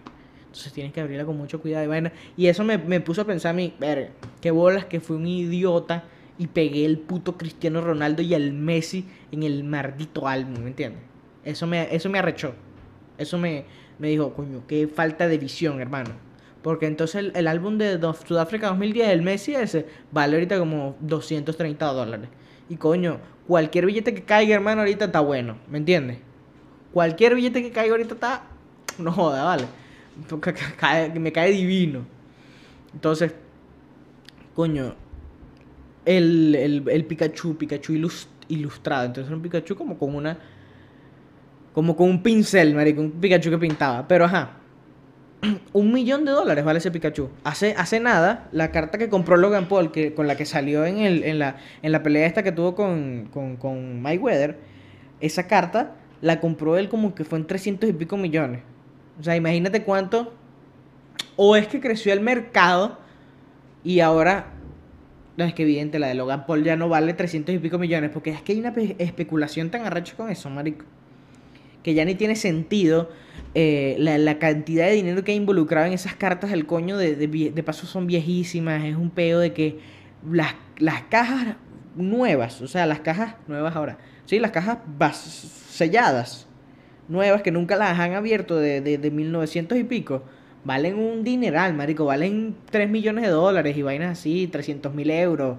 [0.44, 2.12] Entonces tienes que abrirla con mucho cuidado y vaina.
[2.36, 4.10] Y eso me, me puso a pensar a mí, ver,
[4.42, 6.04] qué bolas que fui un idiota
[6.36, 11.00] y pegué el puto Cristiano Ronaldo y el Messi en el maldito álbum, ¿me entiendes?
[11.44, 12.52] Eso me, eso me arrechó.
[13.16, 13.64] Eso me,
[13.98, 16.10] me dijo, coño, qué falta de visión, hermano.
[16.60, 22.28] Porque entonces el, álbum de Sudáfrica 2010, el Messi ese, vale ahorita como 230 dólares.
[22.68, 26.18] Y coño, cualquier billete que caiga, hermano, ahorita está bueno, ¿me entiendes?
[26.92, 28.42] Cualquier billete que caiga ahorita está...
[28.98, 29.64] No joda, vale.
[31.18, 32.04] Me cae divino.
[32.92, 33.32] Entonces,
[34.54, 34.96] coño,
[36.04, 37.92] el, el, Pikachu, Pikachu
[38.48, 39.06] ilustrado.
[39.06, 40.36] Entonces era un Pikachu como con una.
[41.72, 43.02] Como con un pincel, marico.
[43.02, 44.08] Un Pikachu que pintaba.
[44.08, 44.57] Pero ajá.
[45.72, 47.28] Un millón de dólares vale ese Pikachu.
[47.44, 50.98] Hace, hace nada, la carta que compró Logan Paul, que, con la que salió en,
[50.98, 54.58] el, en, la, en la pelea esta que tuvo con, con, con Mayweather,
[55.20, 58.60] esa carta la compró él como que fue en 300 y pico millones.
[59.20, 60.32] O sea, imagínate cuánto.
[61.36, 62.98] O es que creció el mercado
[63.84, 64.46] y ahora
[65.36, 68.10] No, es que evidente, la de Logan Paul ya no vale 300 y pico millones,
[68.12, 70.84] porque es que hay una pe- especulación tan arrecha con eso, marico,
[71.84, 73.10] que ya ni tiene sentido
[73.54, 77.16] eh, la, la cantidad de dinero que hay involucrado en esas cartas del coño, de,
[77.16, 79.78] de, de paso son viejísimas, es un peo de que
[80.30, 81.56] las, las cajas
[81.96, 84.78] nuevas, o sea, las cajas nuevas ahora, sí, las cajas
[85.70, 86.46] selladas,
[87.08, 90.22] nuevas que nunca las han abierto de, de, de 1900 y pico,
[90.64, 95.58] valen un dineral, marico, valen 3 millones de dólares y vainas así, 300 mil euros.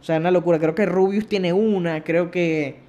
[0.00, 0.58] O sea, una locura.
[0.58, 2.85] Creo que Rubius tiene una, creo que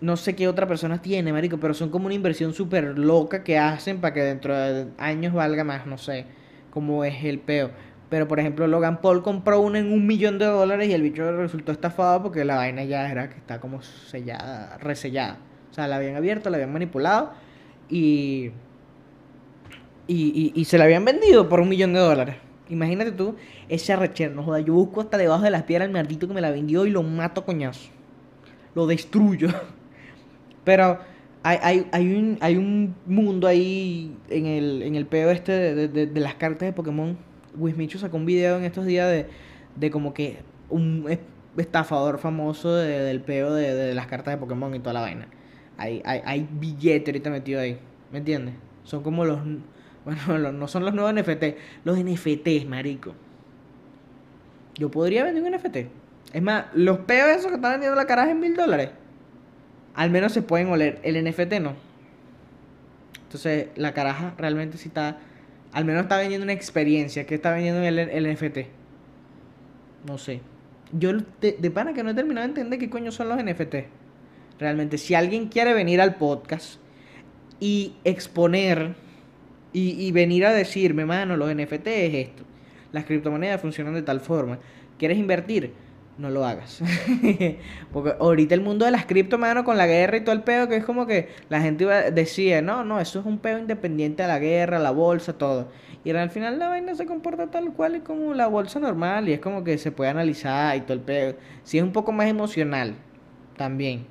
[0.00, 3.58] no sé qué otra persona tiene, marico, pero son como una inversión súper loca que
[3.58, 6.26] hacen para que dentro de años valga más, no sé
[6.70, 7.70] cómo es el peo.
[8.10, 11.32] Pero por ejemplo, Logan Paul compró una en un millón de dólares y el bicho
[11.32, 15.38] resultó estafado porque la vaina ya era que está como sellada, resellada.
[15.70, 17.32] O sea, la habían abierto, la habían manipulado
[17.88, 18.50] y,
[20.06, 22.36] y, y, se la habían vendido por un millón de dólares.
[22.68, 23.36] Imagínate tú,
[23.68, 26.40] ese arrechero, no joda, yo busco hasta debajo de las piedras al maldito que me
[26.40, 27.90] la vendió y lo mato coñazo.
[28.74, 29.48] Lo destruyo.
[30.64, 30.98] Pero
[31.42, 35.88] hay, hay, hay, un, hay un mundo ahí en el, en el peo este de,
[35.88, 37.16] de- de- las cartas de Pokémon.
[37.56, 39.26] Wismichu sacó un video en estos días de,
[39.76, 40.38] de como que
[40.70, 41.18] un es-
[41.56, 45.28] estafador famoso de- del peo de, las cartas de Pokémon y toda la vaina.
[45.76, 47.78] Hay, hay, hay billete ahorita metido ahí.
[48.10, 48.54] ¿Me entiendes?
[48.84, 49.40] Son como los...
[50.04, 51.44] Bueno, no son los nuevos NFT.
[51.84, 53.14] Los NFTs, marico.
[54.76, 55.76] Yo podría vender un NFT.
[56.32, 58.90] Es más, los peos esos que están vendiendo la caraja en mil dólares.
[59.94, 61.00] Al menos se pueden oler.
[61.02, 61.74] El NFT no.
[63.24, 65.18] Entonces, la caraja realmente sí está.
[65.72, 67.26] Al menos está vendiendo una experiencia.
[67.26, 68.58] ¿Qué está vendiendo el, el NFT?
[70.06, 70.40] No sé.
[70.92, 73.74] Yo de, de pana que no he terminado de entender qué coño son los NFT.
[74.58, 76.78] Realmente, si alguien quiere venir al podcast
[77.58, 78.94] y exponer
[79.72, 82.44] y, y venir a decirme, mano, los NFT es esto.
[82.92, 84.60] Las criptomonedas funcionan de tal forma.
[84.98, 85.72] ¿Quieres invertir?
[86.16, 86.80] No lo hagas.
[87.92, 90.68] Porque ahorita el mundo de las cripto, mano, con la guerra y todo el pedo,
[90.68, 94.22] que es como que la gente iba, decía, no, no, eso es un pedo independiente
[94.22, 95.68] a la guerra, la bolsa, todo.
[96.04, 99.32] Y al final la vaina se comporta tal cual y como la bolsa normal y
[99.32, 101.34] es como que se puede analizar y todo el pedo.
[101.64, 102.94] Sí es un poco más emocional
[103.56, 104.06] también.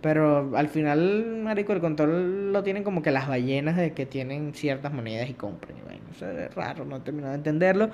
[0.00, 4.54] Pero al final, marico, el control lo tienen como que las ballenas de que tienen
[4.54, 5.76] ciertas monedas y compran.
[6.14, 7.90] Eso es raro, no he terminado de entenderlo.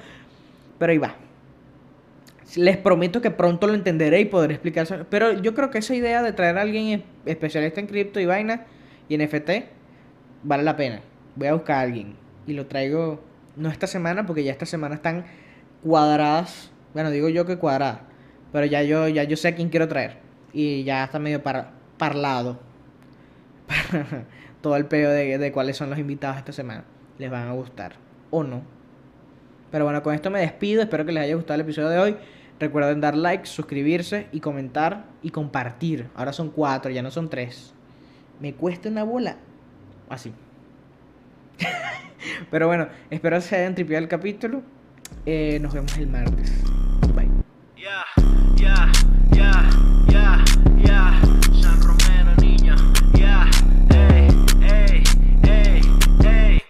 [0.78, 1.14] Pero ahí va.
[2.56, 5.06] Les prometo que pronto lo entenderé y podré explicar.
[5.08, 8.26] Pero yo creo que esa idea de traer a alguien es- especialista en cripto y
[8.26, 8.66] vaina
[9.08, 9.50] y NFT
[10.42, 11.00] vale la pena.
[11.36, 12.14] Voy a buscar a alguien
[12.46, 13.22] y lo traigo
[13.56, 15.26] no esta semana porque ya esta semana están
[15.82, 16.72] cuadradas.
[16.94, 18.00] Bueno, digo yo que cuadradas,
[18.52, 20.16] pero ya yo ya yo sé a quién quiero traer
[20.52, 22.58] y ya está medio par- parlado.
[24.60, 26.84] Todo el peo de, de cuáles son los invitados esta semana.
[27.18, 27.92] Les van a gustar
[28.30, 28.62] o no.
[29.70, 30.82] Pero bueno, con esto me despido.
[30.82, 32.16] Espero que les haya gustado el episodio de hoy.
[32.60, 36.10] Recuerden dar like, suscribirse y comentar y compartir.
[36.14, 37.72] Ahora son cuatro, ya no son tres.
[38.38, 39.38] Me cuesta una bola.
[40.10, 40.30] Así.
[42.50, 44.60] Pero bueno, espero que se hayan tripeado el capítulo.
[45.24, 46.52] Eh, nos vemos el martes.
[47.14, 47.30] Bye.
[47.76, 48.04] Ya,
[48.56, 48.92] ya,
[49.32, 49.70] ya,
[50.08, 50.44] ya,
[50.84, 51.20] ya.
[51.62, 52.76] San Romero, niña.
[53.14, 53.48] Ya,
[53.88, 54.28] ey,
[54.60, 55.02] ey,
[55.48, 55.80] ey,
[56.24, 56.62] ey.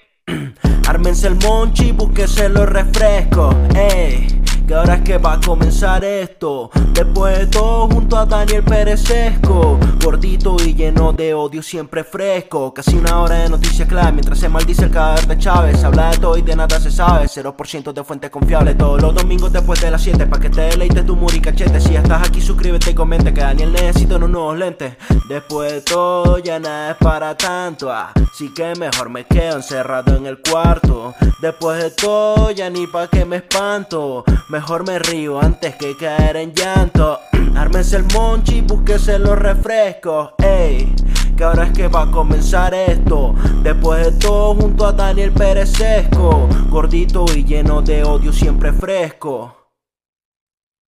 [0.87, 4.39] Ármense el monchi, búsquese los refrescos, ey.
[4.71, 6.71] Que ahora es que va a comenzar esto.
[6.93, 9.81] Después de todo, junto a Daniel Perezesco.
[10.01, 12.73] Gordito y lleno de odio, siempre fresco.
[12.73, 14.13] Casi una hora de noticias clave.
[14.13, 15.83] Mientras se maldice el cadáver de Chávez.
[15.83, 17.27] Habla de todo y de nada se sabe.
[17.27, 18.79] 0% de fuentes confiables.
[18.79, 20.25] Todos los domingos después de las 7.
[20.29, 21.81] Pa' que te deleites tu muri cachete.
[21.81, 23.35] Si estás aquí, suscríbete y comente.
[23.35, 24.95] Que Daniel necesita unos nuevos lentes.
[25.29, 27.91] Después de todo, ya nada es para tanto.
[27.91, 31.13] Así que mejor me quedo encerrado en el cuarto.
[31.41, 34.25] Después de todo, ya ni pa' que me espanto.
[34.61, 37.18] Mejor me río antes que caer en llanto.
[37.57, 40.94] Ármense el monchi, búsquese los refrescos, ey.
[41.35, 43.35] Que ahora es que va a comenzar esto.
[43.62, 46.46] Después de todo, junto a Daniel Perezesco.
[46.68, 49.60] Gordito y lleno de odio, siempre fresco.